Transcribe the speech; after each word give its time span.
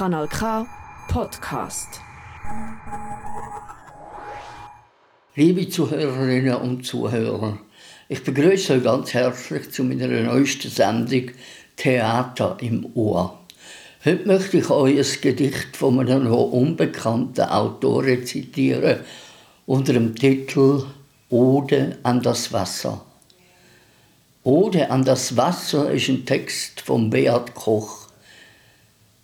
Kanal 0.00 0.28
K 0.28 0.66
Podcast. 1.08 2.00
Liebe 5.36 5.68
Zuhörerinnen 5.68 6.54
und 6.54 6.86
Zuhörer, 6.86 7.58
ich 8.08 8.24
begrüße 8.24 8.76
euch 8.76 8.82
ganz 8.82 9.12
herzlich 9.12 9.70
zu 9.70 9.84
meiner 9.84 10.08
neuesten 10.08 10.70
Sendung 10.70 11.32
Theater 11.76 12.56
im 12.62 12.86
Ohr. 12.94 13.40
Heute 14.02 14.26
möchte 14.26 14.56
ich 14.56 14.70
euch 14.70 14.98
ein 14.98 15.20
Gedicht 15.20 15.76
von 15.76 16.00
einem 16.00 16.24
noch 16.24 16.50
unbekannten 16.50 17.42
Autor 17.42 18.04
zitieren 18.24 19.00
unter 19.66 19.92
dem 19.92 20.14
Titel 20.14 20.82
Ode 21.28 21.98
an 22.04 22.22
das 22.22 22.50
Wasser. 22.54 23.04
Ode 24.44 24.90
an 24.90 25.04
das 25.04 25.36
Wasser 25.36 25.90
ist 25.90 26.08
ein 26.08 26.24
Text 26.24 26.80
von 26.80 27.10
Beat 27.10 27.54
Koch. 27.54 28.09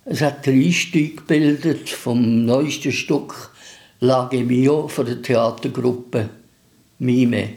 Es 0.09 0.21
hat 0.21 0.47
den 0.47 0.63
Einstieg 0.63 1.17
gebildet 1.17 1.89
vom 1.89 2.45
neuesten 2.45 2.93
Stück 2.93 3.51
Lage 3.99 4.45
Mio 4.45 4.87
von 4.87 5.05
der 5.05 5.21
Theatergruppe 5.21 6.29
Mime. 7.01 7.55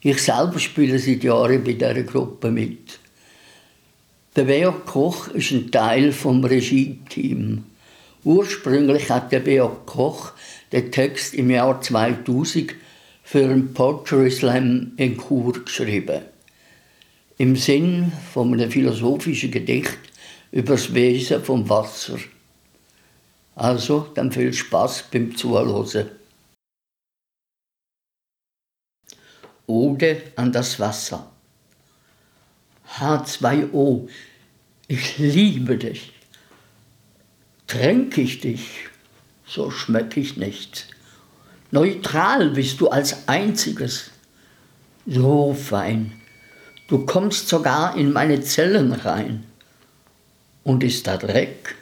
Ich 0.00 0.22
selber 0.22 0.58
spiele 0.58 0.98
seit 0.98 1.22
Jahren 1.22 1.62
bei 1.62 1.74
dieser 1.74 2.04
Gruppe 2.04 2.50
mit. 2.50 2.98
Der 4.34 4.44
Beat 4.44 4.86
Koch 4.86 5.28
ist 5.28 5.50
ein 5.50 5.70
Teil 5.70 6.12
vom 6.12 6.42
Regie-Team. 6.42 7.64
Ursprünglich 8.24 9.10
hat 9.10 9.30
der 9.30 9.40
Beat 9.40 9.84
Koch 9.84 10.32
den 10.72 10.90
Text 10.90 11.34
im 11.34 11.50
Jahr 11.50 11.82
2000 11.82 12.72
für 13.22 13.44
einen 13.44 13.74
Poetry 13.74 14.30
Slam 14.30 14.92
in 14.96 15.18
Chur 15.18 15.62
geschrieben 15.62 16.22
im 17.42 17.56
Sinn 17.56 18.12
von 18.32 18.52
einem 18.52 18.70
philosophischen 18.70 19.50
Gedicht 19.50 19.98
über 20.52 20.74
das 20.74 20.94
Wesen 20.94 21.42
vom 21.42 21.68
Wasser. 21.68 22.18
Also, 23.56 24.08
dann 24.14 24.30
viel 24.30 24.52
Spaß 24.52 25.04
beim 25.10 25.36
Zuhören. 25.36 26.10
Ode 29.66 30.22
an 30.36 30.52
das 30.52 30.78
Wasser. 30.78 31.30
H2O, 32.98 34.08
ich 34.86 35.18
liebe 35.18 35.78
dich. 35.78 36.12
Tränk 37.66 38.18
ich 38.18 38.40
dich, 38.40 38.88
so 39.46 39.70
schmeck 39.70 40.16
ich 40.16 40.36
nichts. 40.36 40.86
Neutral 41.70 42.50
bist 42.50 42.80
du 42.80 42.88
als 42.88 43.26
einziges, 43.28 44.10
so 45.06 45.54
fein 45.54 46.12
Du 46.92 47.06
kommst 47.06 47.48
sogar 47.48 47.96
in 47.96 48.12
meine 48.12 48.42
Zellen 48.42 48.92
rein. 48.92 49.44
Und 50.64 50.84
ist 50.84 51.06
da 51.06 51.16
Dreck, 51.16 51.74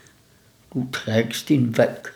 du 0.72 0.88
trägst 0.90 1.50
ihn 1.50 1.76
weg. 1.76 2.12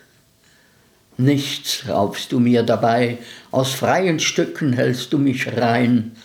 Nichts 1.17 1.87
raubst 1.87 2.31
du 2.31 2.39
mir 2.39 2.63
dabei, 2.63 3.19
aus 3.51 3.73
freien 3.73 4.19
Stücken 4.19 4.73
hältst 4.73 5.13
du 5.13 5.17
mich 5.17 5.55
rein. 5.55 6.15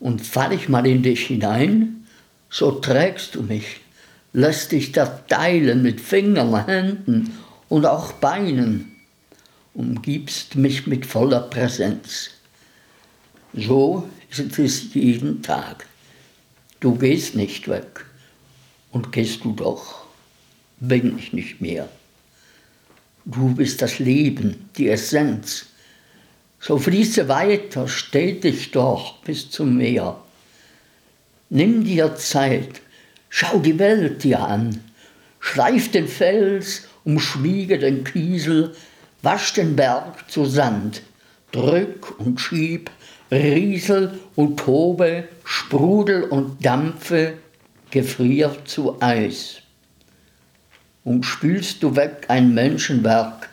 Und 0.00 0.24
fall 0.24 0.52
ich 0.52 0.68
mal 0.68 0.86
in 0.86 1.02
dich 1.02 1.26
hinein, 1.26 2.06
so 2.50 2.72
trägst 2.72 3.34
du 3.34 3.42
mich, 3.42 3.80
lässt 4.32 4.72
dich 4.72 4.92
da 4.92 5.06
teilen 5.06 5.82
mit 5.82 6.00
Fingern, 6.00 6.66
Händen 6.66 7.38
und 7.68 7.86
auch 7.86 8.12
Beinen, 8.12 8.96
umgibst 9.74 10.56
mich 10.56 10.86
mit 10.86 11.06
voller 11.06 11.40
Präsenz. 11.40 12.30
So 13.54 14.08
ist 14.30 14.58
es 14.58 14.94
jeden 14.94 15.42
Tag. 15.42 15.86
Du 16.80 16.94
gehst 16.94 17.34
nicht 17.34 17.68
weg. 17.68 18.04
Und 18.90 19.12
gehst 19.12 19.44
du 19.44 19.52
doch, 19.52 20.06
bin 20.80 21.18
ich 21.18 21.32
nicht 21.32 21.60
mehr. 21.60 21.88
Du 23.24 23.54
bist 23.54 23.82
das 23.82 23.98
Leben, 23.98 24.70
die 24.76 24.88
Essenz. 24.88 25.66
So 26.60 26.78
fließe 26.78 27.28
weiter, 27.28 27.86
stetig 27.86 28.70
doch 28.70 29.18
bis 29.18 29.50
zum 29.50 29.76
Meer. 29.76 30.16
Nimm 31.50 31.84
dir 31.84 32.16
Zeit, 32.16 32.80
schau 33.28 33.58
die 33.58 33.78
Welt 33.78 34.24
dir 34.24 34.40
an, 34.40 34.82
schleif 35.40 35.90
den 35.90 36.08
Fels, 36.08 36.88
umschmiege 37.04 37.78
den 37.78 38.04
Kiesel, 38.04 38.74
wasch 39.22 39.52
den 39.54 39.76
Berg 39.76 40.30
zu 40.30 40.44
Sand, 40.46 41.02
drück 41.52 42.18
und 42.18 42.40
schieb, 42.40 42.90
Riesel 43.30 44.18
und 44.36 44.58
tobe, 44.58 45.28
sprudel 45.44 46.24
und 46.24 46.64
dampfe, 46.64 47.34
gefrier 47.90 48.56
zu 48.64 49.00
Eis. 49.00 49.62
Und 51.04 51.24
spülst 51.24 51.82
du 51.82 51.96
weg 51.96 52.26
ein 52.28 52.54
Menschenwerk, 52.54 53.48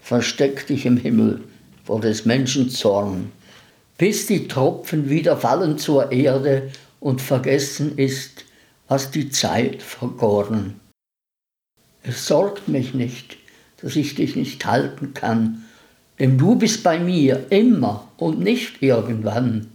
versteck 0.00 0.66
dich 0.66 0.86
im 0.86 0.96
Himmel 0.96 1.42
vor 1.84 2.00
des 2.00 2.24
Menschen 2.24 2.70
Zorn, 2.70 3.32
bis 3.98 4.26
die 4.26 4.46
Tropfen 4.46 5.08
wieder 5.08 5.36
fallen 5.36 5.78
zur 5.78 6.12
Erde 6.12 6.70
und 7.00 7.20
vergessen 7.20 7.98
ist, 7.98 8.44
was 8.88 9.10
die 9.10 9.30
Zeit 9.30 9.82
vergoren. 9.82 10.80
Es 12.02 12.26
sorgt 12.26 12.68
mich 12.68 12.94
nicht, 12.94 13.36
dass 13.82 13.96
ich 13.96 14.14
dich 14.14 14.36
nicht 14.36 14.64
halten 14.64 15.12
kann, 15.12 15.64
denn 16.18 16.38
du 16.38 16.56
bist 16.56 16.82
bei 16.82 16.98
mir 16.98 17.46
immer 17.50 18.08
und 18.16 18.40
nicht 18.40 18.82
irgendwann. 18.82 19.68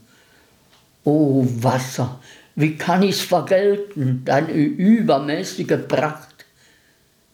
O 1.03 1.46
Wasser, 1.46 2.19
wie 2.56 2.76
kann 2.76 3.04
ich's 3.04 3.22
vergelten, 3.22 4.24
deine 4.26 4.52
übermäßige 4.52 5.88
Pracht, 5.88 6.46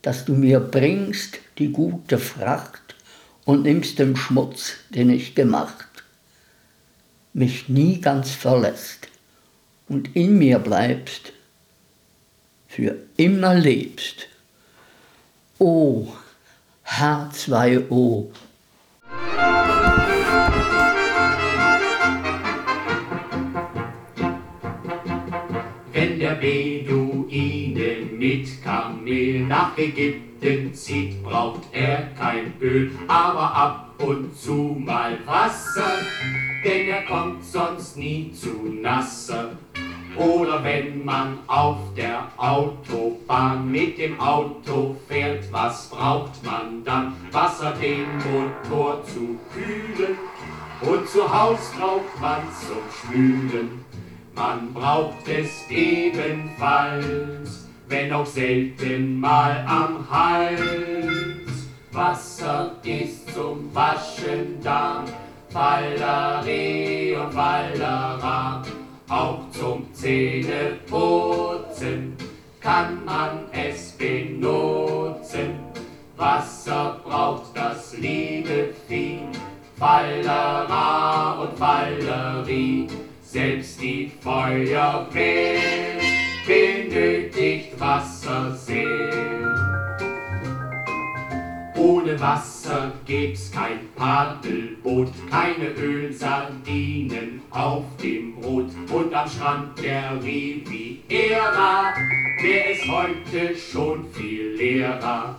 dass 0.02 0.26
du 0.26 0.34
mir 0.34 0.60
bringst 0.60 1.40
die 1.58 1.72
gute 1.72 2.18
Fracht 2.18 2.96
und 3.46 3.64
nimmst 3.64 4.00
den 4.00 4.16
Schmutz, 4.16 4.76
den 4.90 5.10
ich 5.10 5.36
gemacht, 5.36 5.88
mich 7.34 7.70
nie 7.70 8.00
ganz 8.00 8.32
verlässt 8.32 9.08
und 9.88 10.16
in 10.16 10.38
mir 10.38 10.60
bleibst, 10.60 11.34
für 12.68 12.96
immer 13.16 13.56
lebst. 13.56 14.28
O 15.60 16.08
H2O, 16.86 18.28
der 25.98 26.36
Beduine 26.36 28.06
mit 28.12 28.64
Kamel 28.64 29.40
nach 29.48 29.76
Ägypten 29.80 30.72
zieht, 30.72 31.24
braucht 31.24 31.64
er 31.72 32.10
kein 32.16 32.54
Öl, 32.62 32.92
aber 33.08 33.56
ab 33.56 33.94
und 33.98 34.38
zu 34.38 34.78
mal 34.80 35.18
Wasser, 35.26 35.98
denn 36.64 36.90
er 36.90 37.02
kommt 37.06 37.44
sonst 37.44 37.98
nie 37.98 38.32
zu 38.32 38.76
nasser. 38.80 39.58
Oder 40.16 40.64
wenn 40.64 41.04
man 41.04 41.40
auf 41.48 41.78
der 41.96 42.28
Autobahn 42.38 43.72
mit 43.72 43.98
dem 43.98 44.20
Auto 44.20 44.96
fährt, 45.08 45.52
was 45.52 45.90
braucht 45.90 46.44
man 46.46 46.84
dann? 46.84 47.14
Wasser, 47.32 47.74
den 47.82 48.06
Motor 48.18 49.04
zu 49.04 49.40
kühlen 49.52 50.16
und 50.82 51.10
zu 51.10 51.22
Haus 51.28 51.72
braucht 51.76 52.22
man 52.22 52.42
zum 52.68 52.84
Schwülen. 52.92 53.84
Man 54.38 54.72
braucht 54.72 55.28
es 55.28 55.68
ebenfalls, 55.68 57.68
wenn 57.88 58.14
auch 58.14 58.28
selten 58.28 59.20
mal 59.20 59.66
am 59.68 60.08
Hals. 60.12 61.66
Wasser 61.92 62.76
ist 62.84 63.34
zum 63.34 63.74
Waschen 63.74 64.62
da, 64.62 65.04
Falleree 65.50 67.18
und 67.18 67.34
Fallera. 67.34 68.62
Auch 69.10 69.50
zum 69.50 69.92
Zähneputzen 69.92 72.16
kann 72.62 73.04
man 73.06 73.48
es 73.52 73.94
benutzen. 73.94 75.56
Wasser 76.16 77.02
braucht 77.04 77.58
das 77.58 77.98
liebe 77.98 78.70
Vieh, 78.88 79.22
Fallerie 79.80 80.97
selbst 83.38 83.80
die 83.80 84.12
Feuerwehr 84.20 85.62
benötigt 86.48 87.80
Wasser 87.80 88.52
sehr. 88.56 89.56
Ohne 91.76 92.20
Wasser 92.20 92.94
gibt's 93.06 93.52
kein 93.52 93.78
Paddelboot, 93.96 95.12
keine 95.30 95.68
Ölsardinen 95.68 97.42
auf 97.52 97.84
dem 98.02 98.38
Brot 98.38 98.72
und 98.92 99.14
am 99.14 99.30
Strand 99.30 99.84
der 99.84 100.20
Riviera 100.24 101.94
wär 102.42 102.72
es 102.72 102.88
heute 102.90 103.56
schon 103.56 104.12
viel 104.14 104.56
leerer. 104.58 105.36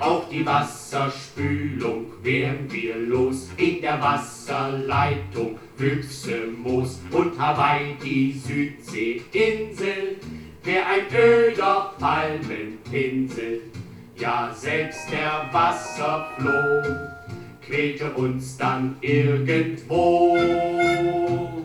Auch 0.00 0.26
die 0.30 0.44
Wasserspülung 0.46 2.06
wären 2.22 2.70
wir 2.72 2.96
los 2.96 3.50
in 3.58 3.82
der 3.82 4.00
Wasserleitung 4.00 5.58
Füchse, 5.76 6.46
Moos 6.62 6.98
und 7.10 7.38
Hawaii, 7.38 7.96
die 8.02 8.32
Südseeinsel, 8.32 10.16
wär 10.64 10.86
ein 10.86 11.06
öder 11.14 11.92
Palmenpinsel. 11.98 13.60
Ja, 14.16 14.50
selbst 14.54 15.10
der 15.10 15.48
Wasserfloh 15.52 16.82
quälte 17.66 18.10
uns 18.12 18.56
dann 18.56 18.96
irgendwo. 19.02 20.36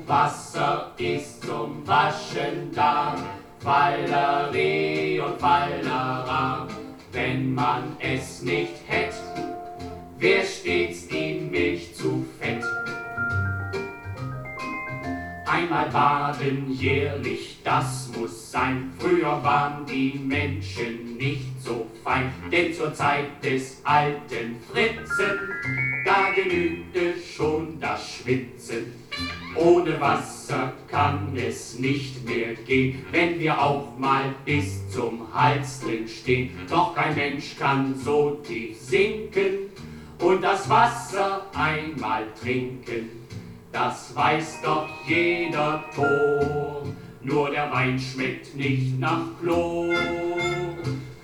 Wasser 0.08 0.92
ist 0.98 1.44
zum 1.46 1.86
Waschen 1.88 2.72
da, 2.74 3.16
Fallerie 3.60 5.20
und 5.20 5.40
Fallera. 5.40 6.55
Wenn 7.16 7.54
man 7.54 7.96
es 8.00 8.42
nicht 8.42 8.74
hätte, 8.88 9.16
wär 10.18 10.44
stets 10.44 10.85
Einmal 15.76 15.90
baden 15.90 16.72
jährlich, 16.72 17.58
das 17.62 18.10
muss 18.16 18.50
sein. 18.50 18.94
Früher 18.98 19.44
waren 19.44 19.86
die 19.86 20.18
Menschen 20.18 21.18
nicht 21.18 21.62
so 21.62 21.88
fein, 22.02 22.32
denn 22.50 22.74
zur 22.74 22.94
Zeit 22.94 23.44
des 23.44 23.82
alten 23.84 24.56
Fritzen, 24.72 25.38
da 26.06 26.32
genügte 26.34 27.16
schon 27.20 27.78
das 27.82 28.10
Schwitzen. 28.10 28.94
Ohne 29.54 30.00
Wasser 30.00 30.72
kann 30.88 31.36
es 31.36 31.78
nicht 31.78 32.26
mehr 32.26 32.54
gehen, 32.54 33.06
wenn 33.12 33.38
wir 33.38 33.62
auch 33.62 33.98
mal 33.98 34.34
bis 34.46 34.90
zum 34.90 35.28
Hals 35.34 35.82
drin 35.82 36.08
stehen. 36.08 36.52
Doch 36.70 36.96
kein 36.96 37.16
Mensch 37.16 37.58
kann 37.60 37.96
so 38.00 38.42
tief 38.48 38.80
sinken 38.80 39.72
und 40.20 40.42
das 40.42 40.70
Wasser 40.70 41.46
einmal 41.54 42.24
trinken. 42.42 43.25
Das 43.76 44.16
weiß 44.16 44.62
doch 44.64 44.88
jeder 45.06 45.84
Tor, 45.94 46.84
nur 47.22 47.50
der 47.50 47.70
Wein 47.74 48.00
schmeckt 48.00 48.56
nicht 48.56 48.98
nach 48.98 49.20
Chlor. 49.42 49.94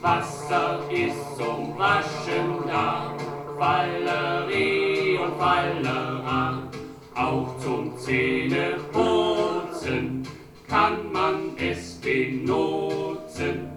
Wasser 0.01 0.81
ist 0.91 1.37
zum 1.37 1.79
Waschen 1.79 2.67
da, 2.67 3.15
Fallerie 3.57 5.17
und 5.17 5.37
Fallera, 5.39 6.63
auch 7.15 7.57
zum 7.59 7.97
Zähneputzen 7.97 10.27
kann 10.67 11.09
man 11.09 11.55
es 11.57 12.01
benutzen. 12.01 13.69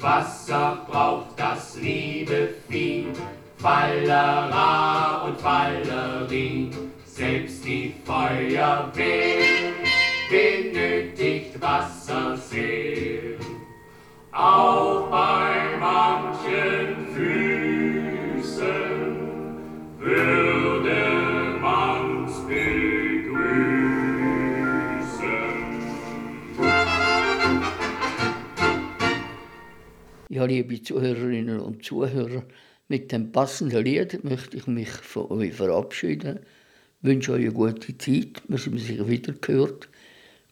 Wasser 0.00 0.86
braucht 0.86 1.40
das 1.40 1.78
liebe 1.80 2.50
Vieh, 2.68 3.06
Fallera 3.56 5.22
und 5.22 5.40
Fallerie. 5.40 6.70
Selbst 7.18 7.64
die 7.64 7.92
Feuerwehr 8.04 9.72
benötigt 10.30 11.60
Wasser 11.60 12.36
sehr. 12.36 13.34
Auch 14.30 15.10
bei 15.10 15.76
manchen 15.80 17.08
Füßen 17.12 18.54
würde 19.98 21.58
man's 21.60 22.38
begrüßen. 22.46 23.38
Ja, 30.28 30.44
liebe 30.44 30.80
Zuhörerinnen 30.80 31.58
und 31.58 31.84
Zuhörer, 31.84 32.44
mit 32.86 33.10
dem 33.10 33.32
passenden 33.32 33.82
Lied 33.84 34.22
möchte 34.22 34.56
ich 34.56 34.68
mich 34.68 34.90
von 34.90 35.32
euch 35.32 35.54
verabschieden. 35.54 36.38
Ich 37.00 37.08
wünsche 37.08 37.32
euch 37.32 37.42
eine 37.42 37.52
gute 37.52 37.96
Zeit, 37.96 38.42
wir 38.48 38.58
sind 38.58 38.78
sicher 38.78 39.06
wieder 39.06 39.32
gehört. 39.32 39.88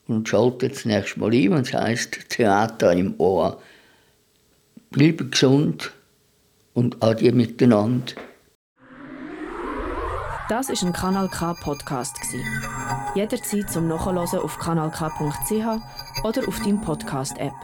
Und 0.07 0.29
schaltet 0.29 0.77
das 0.77 0.85
nächste 0.85 1.19
Mal 1.19 1.33
ein, 1.35 1.51
wenn 1.51 1.63
es 1.63 1.75
heisst 1.75 2.29
Theater 2.29 2.93
im 2.93 3.15
Ohr. 3.19 3.61
Bleibt 4.91 5.33
gesund 5.33 5.93
und 6.75 7.03
adieu 7.03 7.33
miteinander. 7.33 8.15
Das 10.49 10.69
ist 10.69 10.85
ein 10.85 10.93
Kanal 10.93 11.29
K 11.29 11.55
Podcast. 11.55 12.17
Jederzeit 13.17 13.69
zum 13.69 13.89
Nachhören 13.89 14.19
auf 14.19 14.59
kanalk.ch 14.59 16.23
oder 16.23 16.49
auf 16.49 16.59
deinem 16.61 16.81
Podcast 16.81 17.37
App. 17.39 17.55